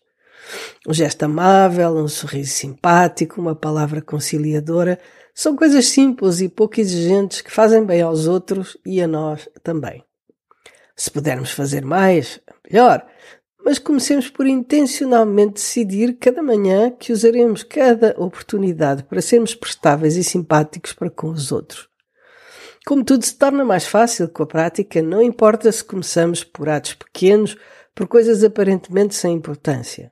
Um 0.88 0.94
gesto 0.94 1.24
amável, 1.24 1.98
um 1.98 2.08
sorriso 2.08 2.52
simpático, 2.52 3.42
uma 3.42 3.56
palavra 3.56 4.02
conciliadora, 4.02 5.00
são 5.34 5.56
coisas 5.56 5.88
simples 5.88 6.40
e 6.40 6.48
pouco 6.48 6.80
exigentes 6.80 7.42
que 7.42 7.52
fazem 7.52 7.84
bem 7.84 8.02
aos 8.02 8.28
outros 8.28 8.78
e 8.86 9.02
a 9.02 9.08
nós 9.08 9.50
também. 9.62 10.04
Se 10.96 11.12
pudermos 11.12 11.52
fazer 11.52 11.84
mais, 11.84 12.40
melhor, 12.72 13.06
mas 13.66 13.80
comecemos 13.80 14.30
por 14.30 14.46
intencionalmente 14.46 15.54
decidir 15.54 16.20
cada 16.20 16.44
manhã 16.44 16.92
que 16.92 17.12
usaremos 17.12 17.64
cada 17.64 18.14
oportunidade 18.16 19.04
para 19.04 19.24
sermos 19.24 19.56
prestáveis 19.56 20.16
e 20.16 20.24
simpáticos 20.24 20.94
para 20.94 21.10
com 21.10 21.32
os 21.32 21.52
outros. 21.52 21.90
Como 22.86 23.04
tudo 23.04 23.26
se 23.26 23.36
torna 23.36 23.66
mais 23.66 23.88
fácil 23.88 24.30
com 24.30 24.44
a 24.44 24.46
prática, 24.46 25.02
não 25.02 25.20
importa 25.20 25.72
se 25.72 25.84
começamos 25.84 26.44
por 26.44 26.70
atos 26.70 26.94
pequenos, 26.94 27.58
por 27.96 28.08
coisas 28.08 28.44
aparentemente 28.44 29.16
sem 29.16 29.34
importância. 29.34 30.12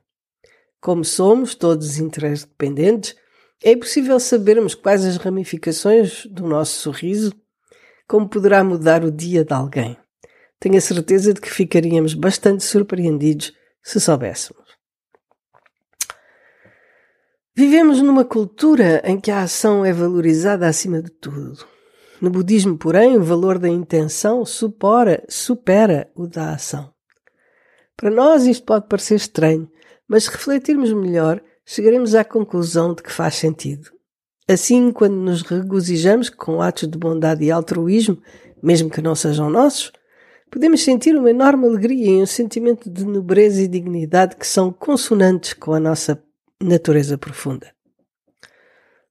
Como 0.80 1.04
somos 1.04 1.54
todos 1.54 2.00
interdependentes, 2.00 3.14
é 3.62 3.76
possível 3.76 4.18
sabermos 4.18 4.74
quais 4.74 5.04
as 5.04 5.16
ramificações 5.16 6.26
do 6.26 6.44
nosso 6.48 6.80
sorriso, 6.80 7.32
como 8.08 8.28
poderá 8.28 8.64
mudar 8.64 9.04
o 9.04 9.12
dia 9.12 9.44
de 9.44 9.54
alguém. 9.54 9.96
Tenho 10.64 10.78
a 10.78 10.80
certeza 10.80 11.34
de 11.34 11.42
que 11.42 11.50
ficaríamos 11.50 12.14
bastante 12.14 12.64
surpreendidos 12.64 13.52
se 13.82 14.00
soubéssemos. 14.00 14.64
Vivemos 17.54 18.00
numa 18.00 18.24
cultura 18.24 19.02
em 19.04 19.20
que 19.20 19.30
a 19.30 19.42
ação 19.42 19.84
é 19.84 19.92
valorizada 19.92 20.66
acima 20.66 21.02
de 21.02 21.10
tudo. 21.10 21.66
No 22.18 22.30
budismo, 22.30 22.78
porém, 22.78 23.14
o 23.14 23.22
valor 23.22 23.58
da 23.58 23.68
intenção 23.68 24.42
supera, 24.46 25.22
supera 25.28 26.10
o 26.14 26.26
da 26.26 26.54
ação. 26.54 26.90
Para 27.94 28.10
nós 28.10 28.46
isto 28.46 28.64
pode 28.64 28.88
parecer 28.88 29.16
estranho, 29.16 29.70
mas 30.08 30.24
se 30.24 30.30
refletirmos 30.30 30.90
melhor, 30.94 31.42
chegaremos 31.66 32.14
à 32.14 32.24
conclusão 32.24 32.94
de 32.94 33.02
que 33.02 33.12
faz 33.12 33.34
sentido. 33.34 33.90
Assim, 34.48 34.90
quando 34.92 35.16
nos 35.16 35.42
regozijamos 35.42 36.30
com 36.30 36.62
atos 36.62 36.88
de 36.88 36.96
bondade 36.96 37.44
e 37.44 37.50
altruísmo, 37.50 38.16
mesmo 38.62 38.88
que 38.88 39.02
não 39.02 39.14
sejam 39.14 39.50
nossos, 39.50 39.92
podemos 40.54 40.84
sentir 40.84 41.16
uma 41.16 41.30
enorme 41.30 41.66
alegria 41.66 42.12
e 42.12 42.22
um 42.22 42.26
sentimento 42.26 42.88
de 42.88 43.04
nobreza 43.04 43.60
e 43.60 43.66
dignidade 43.66 44.36
que 44.36 44.46
são 44.46 44.72
consonantes 44.72 45.52
com 45.52 45.74
a 45.74 45.80
nossa 45.80 46.22
natureza 46.62 47.18
profunda. 47.18 47.66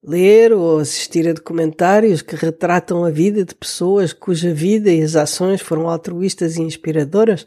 Ler 0.01 0.53
ou 0.53 0.79
assistir 0.79 1.27
a 1.27 1.33
documentários 1.33 2.21
que 2.21 2.37
retratam 2.37 3.03
a 3.03 3.09
vida 3.09 3.43
de 3.43 3.53
pessoas 3.53 4.13
cuja 4.13 4.53
vida 4.53 4.89
e 4.89 5.01
as 5.01 5.17
ações 5.17 5.59
foram 5.59 5.89
altruístas 5.89 6.55
e 6.55 6.61
inspiradoras 6.61 7.45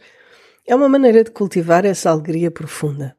é 0.66 0.74
uma 0.74 0.90
maneira 0.90 1.24
de 1.24 1.30
cultivar 1.30 1.86
essa 1.86 2.10
alegria 2.10 2.50
profunda. 2.50 3.16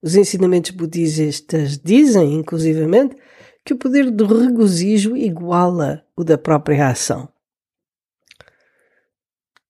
Os 0.00 0.14
ensinamentos 0.14 0.70
budistas 0.70 1.76
dizem, 1.76 2.34
inclusivamente, 2.34 3.16
que 3.64 3.72
o 3.72 3.76
poder 3.76 4.12
do 4.12 4.26
regozijo 4.26 5.16
iguala 5.16 6.04
o 6.16 6.22
da 6.22 6.38
própria 6.38 6.86
ação. 6.86 7.33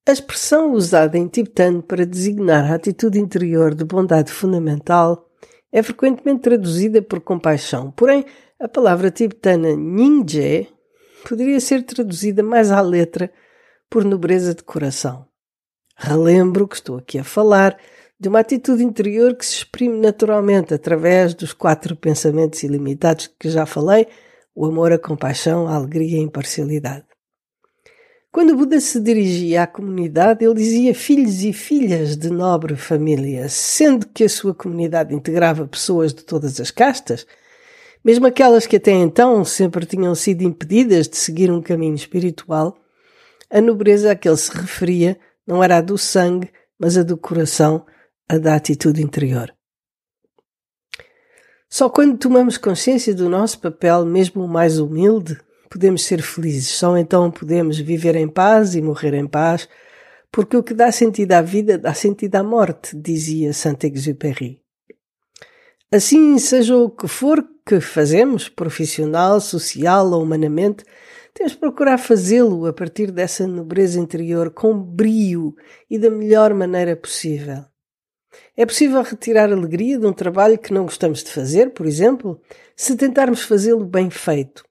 A 0.06 0.12
expressão 0.12 0.72
usada 0.72 1.16
em 1.16 1.26
tibetano 1.26 1.82
para 1.82 2.04
designar 2.04 2.70
a 2.70 2.74
atitude 2.74 3.18
interior 3.18 3.74
de 3.74 3.86
bondade 3.86 4.30
fundamental 4.30 5.30
é 5.72 5.82
frequentemente 5.82 6.42
traduzida 6.42 7.00
por 7.00 7.22
compaixão, 7.22 7.90
porém 7.90 8.22
a 8.60 8.68
palavra 8.68 9.10
tibetana 9.10 9.72
Nyingje 9.72 10.68
poderia 11.26 11.58
ser 11.58 11.84
traduzida 11.84 12.42
mais 12.42 12.70
à 12.70 12.82
letra 12.82 13.32
por 13.88 14.04
nobreza 14.04 14.54
de 14.54 14.62
coração. 14.62 15.26
Relembro 15.96 16.68
que 16.68 16.76
estou 16.76 16.98
aqui 16.98 17.18
a 17.18 17.24
falar 17.24 17.74
de 18.20 18.28
uma 18.28 18.40
atitude 18.40 18.84
interior 18.84 19.34
que 19.34 19.46
se 19.46 19.54
exprime 19.54 19.98
naturalmente 19.98 20.74
através 20.74 21.32
dos 21.32 21.54
quatro 21.54 21.96
pensamentos 21.96 22.62
ilimitados 22.62 23.30
que 23.40 23.48
já 23.48 23.64
falei: 23.64 24.06
o 24.54 24.66
amor, 24.66 24.92
a 24.92 24.98
compaixão, 24.98 25.66
a 25.66 25.76
alegria 25.76 26.18
e 26.18 26.20
a 26.20 26.22
imparcialidade. 26.22 27.13
Quando 28.34 28.56
Buda 28.56 28.80
se 28.80 28.98
dirigia 28.98 29.62
à 29.62 29.66
comunidade, 29.68 30.44
ele 30.44 30.54
dizia 30.54 30.92
filhos 30.92 31.44
e 31.44 31.52
filhas 31.52 32.16
de 32.16 32.30
nobre 32.30 32.74
família, 32.74 33.48
sendo 33.48 34.08
que 34.08 34.24
a 34.24 34.28
sua 34.28 34.52
comunidade 34.52 35.14
integrava 35.14 35.68
pessoas 35.68 36.12
de 36.12 36.24
todas 36.24 36.58
as 36.58 36.68
castas, 36.72 37.24
mesmo 38.04 38.26
aquelas 38.26 38.66
que 38.66 38.74
até 38.74 38.90
então 38.90 39.44
sempre 39.44 39.86
tinham 39.86 40.16
sido 40.16 40.42
impedidas 40.42 41.06
de 41.06 41.16
seguir 41.16 41.48
um 41.48 41.62
caminho 41.62 41.94
espiritual, 41.94 42.76
a 43.48 43.60
nobreza 43.60 44.10
a 44.10 44.16
que 44.16 44.28
ele 44.28 44.36
se 44.36 44.50
referia 44.50 45.16
não 45.46 45.62
era 45.62 45.76
a 45.76 45.80
do 45.80 45.96
sangue, 45.96 46.50
mas 46.76 46.98
a 46.98 47.04
do 47.04 47.16
coração, 47.16 47.86
a 48.28 48.36
da 48.36 48.56
atitude 48.56 49.00
interior. 49.00 49.54
Só 51.70 51.88
quando 51.88 52.18
tomamos 52.18 52.58
consciência 52.58 53.14
do 53.14 53.28
nosso 53.28 53.60
papel, 53.60 54.04
mesmo 54.04 54.42
o 54.42 54.48
mais 54.48 54.80
humilde, 54.80 55.38
podemos 55.74 56.04
ser 56.04 56.22
felizes, 56.22 56.68
só 56.68 56.96
então 56.96 57.32
podemos 57.32 57.80
viver 57.80 58.14
em 58.14 58.28
paz 58.28 58.76
e 58.76 58.80
morrer 58.80 59.12
em 59.12 59.26
paz, 59.26 59.68
porque 60.30 60.56
o 60.56 60.62
que 60.62 60.72
dá 60.72 60.92
sentido 60.92 61.32
à 61.32 61.42
vida 61.42 61.76
dá 61.76 61.92
sentido 61.92 62.36
à 62.36 62.44
morte, 62.44 62.96
dizia 62.96 63.52
Saint-Exupéry. 63.52 64.60
Assim, 65.90 66.38
seja 66.38 66.76
o 66.76 66.88
que 66.88 67.08
for 67.08 67.44
que 67.66 67.80
fazemos, 67.80 68.48
profissional, 68.48 69.40
social 69.40 70.12
ou 70.12 70.22
humanamente, 70.22 70.84
temos 71.32 71.54
de 71.54 71.58
procurar 71.58 71.98
fazê-lo 71.98 72.66
a 72.66 72.72
partir 72.72 73.10
dessa 73.10 73.44
nobreza 73.44 73.98
interior 73.98 74.50
com 74.50 74.78
brio 74.80 75.56
e 75.90 75.98
da 75.98 76.08
melhor 76.08 76.54
maneira 76.54 76.94
possível. 76.94 77.64
É 78.56 78.64
possível 78.64 79.02
retirar 79.02 79.52
alegria 79.52 79.98
de 79.98 80.06
um 80.06 80.12
trabalho 80.12 80.56
que 80.56 80.72
não 80.72 80.84
gostamos 80.84 81.24
de 81.24 81.32
fazer, 81.32 81.70
por 81.70 81.84
exemplo, 81.84 82.40
se 82.76 82.96
tentarmos 82.96 83.42
fazê-lo 83.42 83.84
bem 83.84 84.08
feito. 84.08 84.64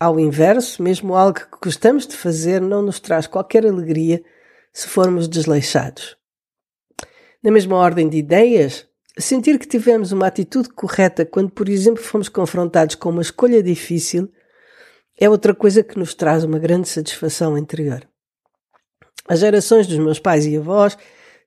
Ao 0.00 0.18
inverso, 0.18 0.82
mesmo 0.82 1.14
algo 1.14 1.38
que 1.38 1.58
gostamos 1.62 2.06
de 2.06 2.16
fazer 2.16 2.60
não 2.60 2.80
nos 2.80 2.98
traz 2.98 3.26
qualquer 3.26 3.66
alegria 3.66 4.24
se 4.72 4.88
formos 4.88 5.28
desleixados. 5.28 6.16
Na 7.42 7.50
mesma 7.50 7.76
ordem 7.76 8.08
de 8.08 8.16
ideias, 8.16 8.90
Sentir 9.20 9.58
que 9.58 9.66
tivemos 9.66 10.12
uma 10.12 10.26
atitude 10.28 10.68
correta 10.70 11.26
quando, 11.26 11.50
por 11.50 11.68
exemplo, 11.68 12.02
fomos 12.02 12.28
confrontados 12.28 12.94
com 12.94 13.10
uma 13.10 13.22
escolha 13.22 13.62
difícil 13.62 14.30
é 15.18 15.28
outra 15.28 15.54
coisa 15.54 15.82
que 15.82 15.98
nos 15.98 16.14
traz 16.14 16.44
uma 16.44 16.58
grande 16.58 16.88
satisfação 16.88 17.58
interior. 17.58 18.08
As 19.28 19.40
gerações 19.40 19.86
dos 19.86 19.98
meus 19.98 20.18
pais 20.18 20.46
e 20.46 20.56
avós 20.56 20.96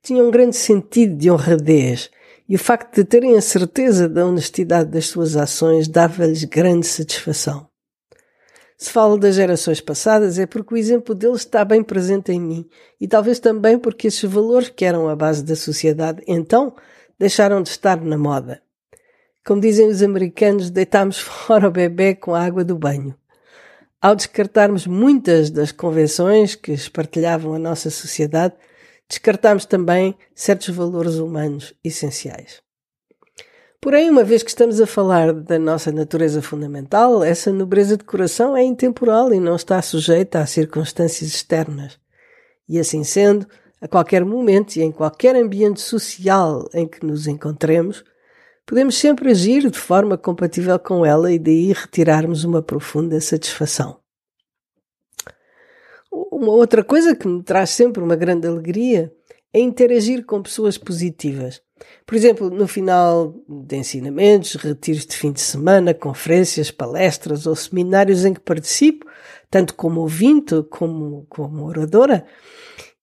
tinham 0.03 0.27
um 0.27 0.31
grande 0.31 0.55
sentido 0.55 1.15
de 1.15 1.31
honradez 1.31 2.12
e 2.48 2.55
o 2.55 2.60
facto 2.60 2.95
de 2.95 3.03
terem 3.05 3.36
a 3.36 3.41
certeza 3.41 4.07
da 4.07 4.25
honestidade 4.25 4.91
das 4.91 5.07
suas 5.07 5.36
ações 5.36 5.88
dava-lhes 5.88 6.43
grande 6.43 6.86
satisfação. 6.86 7.67
Se 8.83 8.89
falo 8.89 9.17
das 9.17 9.35
gerações 9.35 9.79
passadas 9.79 10.37
é 10.37 10.45
porque 10.45 10.73
o 10.73 10.77
exemplo 10.77 11.15
deles 11.15 11.37
está 11.37 11.63
bem 11.63 11.81
presente 11.81 12.33
em 12.33 12.39
mim 12.41 12.69
e 12.99 13.07
talvez 13.07 13.39
também 13.39 13.79
porque 13.79 14.07
esses 14.07 14.29
valores 14.29 14.67
que 14.67 14.83
eram 14.83 15.07
a 15.07 15.15
base 15.15 15.41
da 15.41 15.55
sociedade 15.55 16.21
então 16.27 16.75
deixaram 17.17 17.63
de 17.63 17.69
estar 17.69 18.01
na 18.01 18.17
moda. 18.17 18.61
Como 19.45 19.61
dizem 19.61 19.87
os 19.87 20.03
americanos, 20.03 20.69
deitámos 20.69 21.17
fora 21.23 21.69
o 21.69 21.71
bebê 21.71 22.13
com 22.13 22.35
a 22.35 22.43
água 22.43 22.65
do 22.65 22.77
banho. 22.77 23.15
Ao 24.01 24.13
descartarmos 24.13 24.85
muitas 24.85 25.49
das 25.49 25.71
convenções 25.71 26.53
que 26.53 26.73
espartilhavam 26.73 27.53
a 27.53 27.59
nossa 27.59 27.89
sociedade, 27.89 28.55
descartámos 29.07 29.63
também 29.63 30.13
certos 30.35 30.75
valores 30.75 31.15
humanos 31.15 31.73
essenciais. 31.85 32.61
Porém, 33.83 34.09
uma 34.09 34.23
vez 34.23 34.41
que 34.41 34.49
estamos 34.49 34.79
a 34.79 34.87
falar 34.87 35.33
da 35.33 35.59
nossa 35.59 35.91
natureza 35.91 36.41
fundamental, 36.41 37.21
essa 37.21 37.51
nobreza 37.51 37.97
de 37.97 38.05
coração 38.05 38.55
é 38.55 38.63
intemporal 38.63 39.33
e 39.33 39.41
não 39.41 39.57
está 39.57 39.81
sujeita 39.81 40.39
a 40.39 40.45
circunstâncias 40.45 41.29
externas. 41.29 41.99
E 42.67 42.79
assim 42.79 43.03
sendo, 43.03 43.45
a 43.81 43.87
qualquer 43.89 44.23
momento 44.23 44.77
e 44.77 44.81
em 44.81 44.89
qualquer 44.89 45.35
ambiente 45.35 45.81
social 45.81 46.65
em 46.73 46.87
que 46.87 47.05
nos 47.05 47.27
encontremos, 47.27 48.05
podemos 48.65 48.95
sempre 48.95 49.31
agir 49.31 49.69
de 49.69 49.77
forma 49.77 50.17
compatível 50.17 50.79
com 50.79 51.05
ela 51.05 51.29
e 51.29 51.37
daí 51.37 51.73
retirarmos 51.73 52.45
uma 52.45 52.61
profunda 52.61 53.19
satisfação. 53.19 53.99
Uma 56.09 56.53
outra 56.53 56.85
coisa 56.85 57.13
que 57.13 57.27
me 57.27 57.43
traz 57.43 57.71
sempre 57.71 58.01
uma 58.01 58.15
grande 58.15 58.47
alegria 58.47 59.13
é 59.53 59.59
interagir 59.59 60.25
com 60.25 60.41
pessoas 60.41 60.77
positivas. 60.77 61.61
Por 62.06 62.15
exemplo, 62.15 62.50
no 62.50 62.68
final 62.68 63.34
de 63.48 63.77
ensinamentos, 63.77 64.56
retiros 64.56 65.06
de 65.06 65.15
fim 65.15 65.32
de 65.32 65.42
semana, 65.42 65.94
conferências, 65.94 66.70
palestras 66.70 67.48
ou 67.48 67.56
seminários 67.56 68.25
em 68.25 68.34
que 68.34 68.39
participo, 68.39 69.06
tanto 69.50 69.74
como 69.74 70.01
ouvinte 70.01 70.63
como 70.70 71.25
como 71.30 71.65
oradora, 71.65 72.25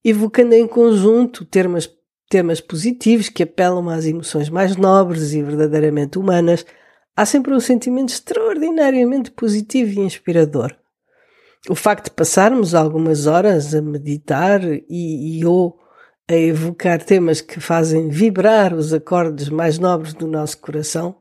evocando 0.05 0.55
em 0.55 0.67
conjunto 0.67 1.45
termos, 1.45 1.91
temas 2.29 2.61
positivos 2.61 3.29
que 3.29 3.43
apelam 3.43 3.89
às 3.89 4.05
emoções 4.05 4.49
mais 4.49 4.77
nobres 4.77 5.33
e 5.33 5.43
verdadeiramente 5.43 6.19
humanas, 6.19 6.65
há 7.17 7.27
sempre 7.27 7.53
um 7.53 7.61
sentimento 7.61 8.11
extraordinariamente 8.11 9.31
positivo 9.31 9.99
e 9.99 10.05
inspirador. 10.05 10.77
O 11.69 11.75
facto 11.75 12.05
de 12.05 12.13
passarmos 12.13 12.75
algumas 12.75 13.27
horas 13.27 13.75
a 13.75 13.83
meditar 13.83 14.63
e, 14.65 15.39
e 15.39 15.45
ou 15.45 15.79
a 16.31 16.37
evocar 16.37 17.03
temas 17.03 17.41
que 17.41 17.59
fazem 17.59 18.09
vibrar 18.09 18.73
os 18.73 18.93
acordes 18.93 19.49
mais 19.49 19.81
nobres 19.81 20.15
do 20.15 20.29
nosso 20.29 20.59
coração, 20.59 21.17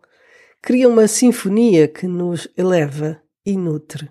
cria 0.62 0.88
uma 0.88 1.08
sinfonia 1.08 1.88
que 1.88 2.06
nos 2.06 2.48
eleva 2.56 3.20
e 3.44 3.58
nutre. 3.58 4.08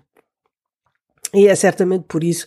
E 1.33 1.47
é 1.47 1.55
certamente 1.55 2.03
por 2.05 2.21
isso 2.21 2.45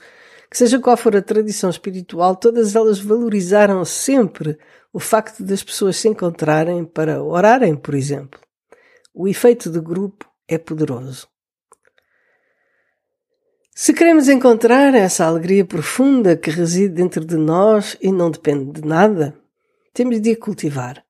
que, 0.51 0.59
seja 0.59 0.79
qual 0.79 0.99
for 0.99 1.17
a 1.17 1.23
tradição 1.23 1.71
espiritual, 1.71 2.37
todas 2.37 2.77
elas 2.77 3.01
valorizaram 3.01 3.87
sempre 3.87 4.59
o 4.93 5.01
facto 5.01 5.43
das 5.43 5.63
pessoas 5.63 5.97
se 5.97 6.09
encontrarem 6.09 6.85
para 6.85 7.23
orarem, 7.23 7.75
por 7.75 7.95
exemplo. 7.95 8.39
O 9.15 9.27
efeito 9.27 9.71
de 9.71 9.81
grupo 9.81 10.31
é 10.47 10.59
poderoso. 10.59 11.32
Se 13.75 13.95
queremos 13.95 14.29
encontrar 14.29 14.95
essa 14.95 15.25
alegria 15.25 15.65
profunda 15.65 16.37
que 16.37 16.51
reside 16.51 16.91
dentro 16.91 17.25
de 17.25 17.39
nós 17.39 17.97
e 18.03 18.13
não 18.13 18.31
depende 18.31 18.83
de 18.83 18.87
nada, 18.87 19.35
temos 19.95 20.21
de 20.21 20.33
a 20.33 20.37
cultivar, 20.37 21.03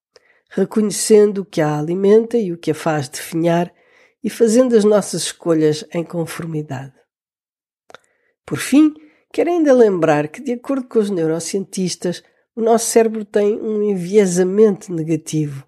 reconhecendo 0.49 1.39
o 1.39 1.45
que 1.45 1.61
a 1.61 1.77
alimenta 1.77 2.39
e 2.39 2.53
o 2.53 2.57
que 2.57 2.71
a 2.71 2.75
faz 2.75 3.09
definhar 3.09 3.75
e 4.23 4.31
fazendo 4.31 4.77
as 4.77 4.85
nossas 4.85 5.25
escolhas 5.25 5.85
em 5.93 6.05
conformidade. 6.05 6.95
Por 8.47 8.59
fim, 8.59 8.95
quero 9.33 9.51
ainda 9.51 9.73
lembrar 9.73 10.29
que, 10.29 10.41
de 10.41 10.53
acordo 10.53 10.87
com 10.87 11.01
os 11.01 11.11
neurocientistas, 11.11 12.23
o 12.55 12.63
nosso 12.63 12.87
cérebro 12.87 13.25
tem 13.25 13.61
um 13.61 13.83
enviesamento 13.83 14.93
negativo 14.95 15.67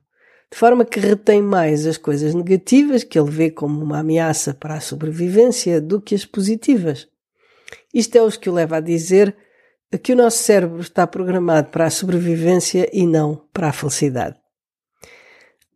de 0.55 0.61
forma 0.61 0.85
que 0.85 1.01
retém 1.01 1.43
mais 1.43 1.85
as 1.85 1.97
coisas 1.97 2.33
negativas 2.33 3.03
que 3.03 3.19
ele 3.19 3.29
vê 3.29 3.51
como 3.51 3.83
uma 3.83 3.99
ameaça 3.99 4.55
para 4.55 4.75
a 4.75 4.81
sobrevivência 4.81 5.81
do 5.81 6.01
que 6.01 6.15
as 6.15 6.25
positivas. 6.25 7.09
Isto 7.93 8.15
é 8.19 8.23
o 8.23 8.31
que 8.31 8.49
o 8.49 8.53
leva 8.53 8.77
a 8.77 8.81
dizer 8.81 9.37
que 10.01 10.13
o 10.13 10.17
nosso 10.17 10.39
cérebro 10.39 10.81
está 10.81 11.09
programado 11.09 11.71
para 11.71 11.87
a 11.87 11.91
sobrevivência 11.91 12.89
e 12.93 13.05
não 13.05 13.43
para 13.53 13.71
a 13.71 13.73
felicidade. 13.73 14.37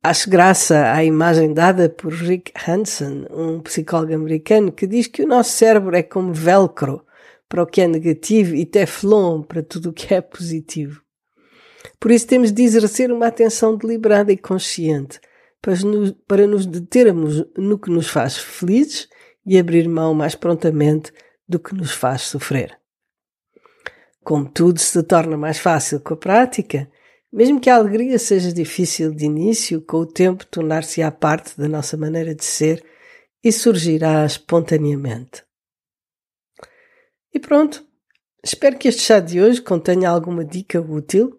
Acho 0.01 0.31
graça 0.31 0.93
à 0.93 1.03
imagem 1.03 1.53
dada 1.53 1.89
por 1.89 2.13
Rick 2.13 2.53
Hansen, 2.69 3.27
um 3.33 3.59
psicólogo 3.59 4.15
americano, 4.15 4.71
que 4.71 4.87
diz 4.87 5.09
que 5.09 5.25
o 5.25 5.27
nosso 5.27 5.51
cérebro 5.51 5.97
é 5.97 6.05
como 6.05 6.33
velcro 6.33 7.05
para 7.49 7.65
o 7.65 7.67
que 7.67 7.81
é 7.81 7.89
negativo 7.89 8.55
e 8.55 8.65
teflon 8.65 9.43
para 9.43 9.61
tudo 9.61 9.91
o 9.91 9.93
que 9.93 10.15
é 10.15 10.21
positivo. 10.21 11.03
Por 11.99 12.11
isso 12.11 12.27
temos 12.27 12.53
de 12.53 12.63
exercer 12.63 13.11
uma 13.11 13.27
atenção 13.27 13.77
deliberada 13.77 14.33
e 14.33 14.37
consciente 14.37 15.21
para 15.61 16.47
nos, 16.47 16.67
determos 16.67 17.45
no 17.57 17.79
que 17.79 17.91
nos 17.91 18.09
faz 18.09 18.37
felizes 18.37 19.09
e 19.45 19.59
abrir 19.59 19.89
mão 19.89 20.15
mais 20.15 20.35
prontamente 20.35 21.13
do 21.49 21.59
que 21.59 21.75
nos 21.75 21.93
faz 21.93 22.23
sofrer. 22.23 22.79
Como 24.23 24.49
tudo 24.49 24.79
se 24.79 25.03
torna 25.03 25.37
mais 25.37 25.59
fácil 25.59 26.01
com 26.01 26.15
a 26.15 26.17
prática, 26.17 26.91
mesmo 27.33 27.61
que 27.61 27.71
a 27.71 27.77
alegria 27.77 28.19
seja 28.19 28.53
difícil 28.53 29.13
de 29.15 29.25
início, 29.25 29.81
com 29.83 29.99
o 29.99 30.07
tempo 30.07 30.47
tornar-se-á 30.47 31.11
parte 31.11 31.59
da 31.59 31.69
nossa 31.69 31.97
maneira 31.97 32.35
de 32.35 32.45
ser 32.45 32.85
e 33.43 33.51
surgirá 33.53 34.25
espontaneamente. 34.25 35.45
E 37.33 37.39
pronto. 37.39 37.87
Espero 38.43 38.79
que 38.79 38.89
este 38.89 39.03
chá 39.03 39.19
de 39.21 39.41
hoje 39.41 39.61
contenha 39.61 40.09
alguma 40.09 40.45
dica 40.45 40.81
útil 40.81 41.38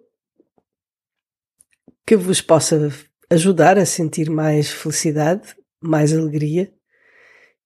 que 2.09 2.15
vos 2.15 2.41
possa 2.41 2.91
ajudar 3.29 3.77
a 3.77 3.85
sentir 3.85 4.31
mais 4.31 4.71
felicidade, 4.71 5.55
mais 5.79 6.11
alegria. 6.11 6.73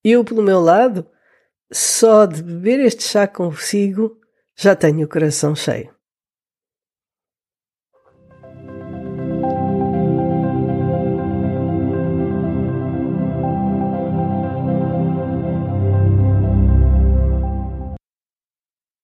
Eu, 0.03 0.21
pelo 0.25 0.43
meu 0.43 0.59
lado, 0.59 1.09
só 1.71 2.25
de 2.25 2.43
beber 2.43 2.81
este 2.81 3.05
chá 3.05 3.25
consigo, 3.25 4.19
já 4.53 4.75
tenho 4.75 5.05
o 5.05 5.09
coração 5.09 5.55
cheio. 5.55 5.92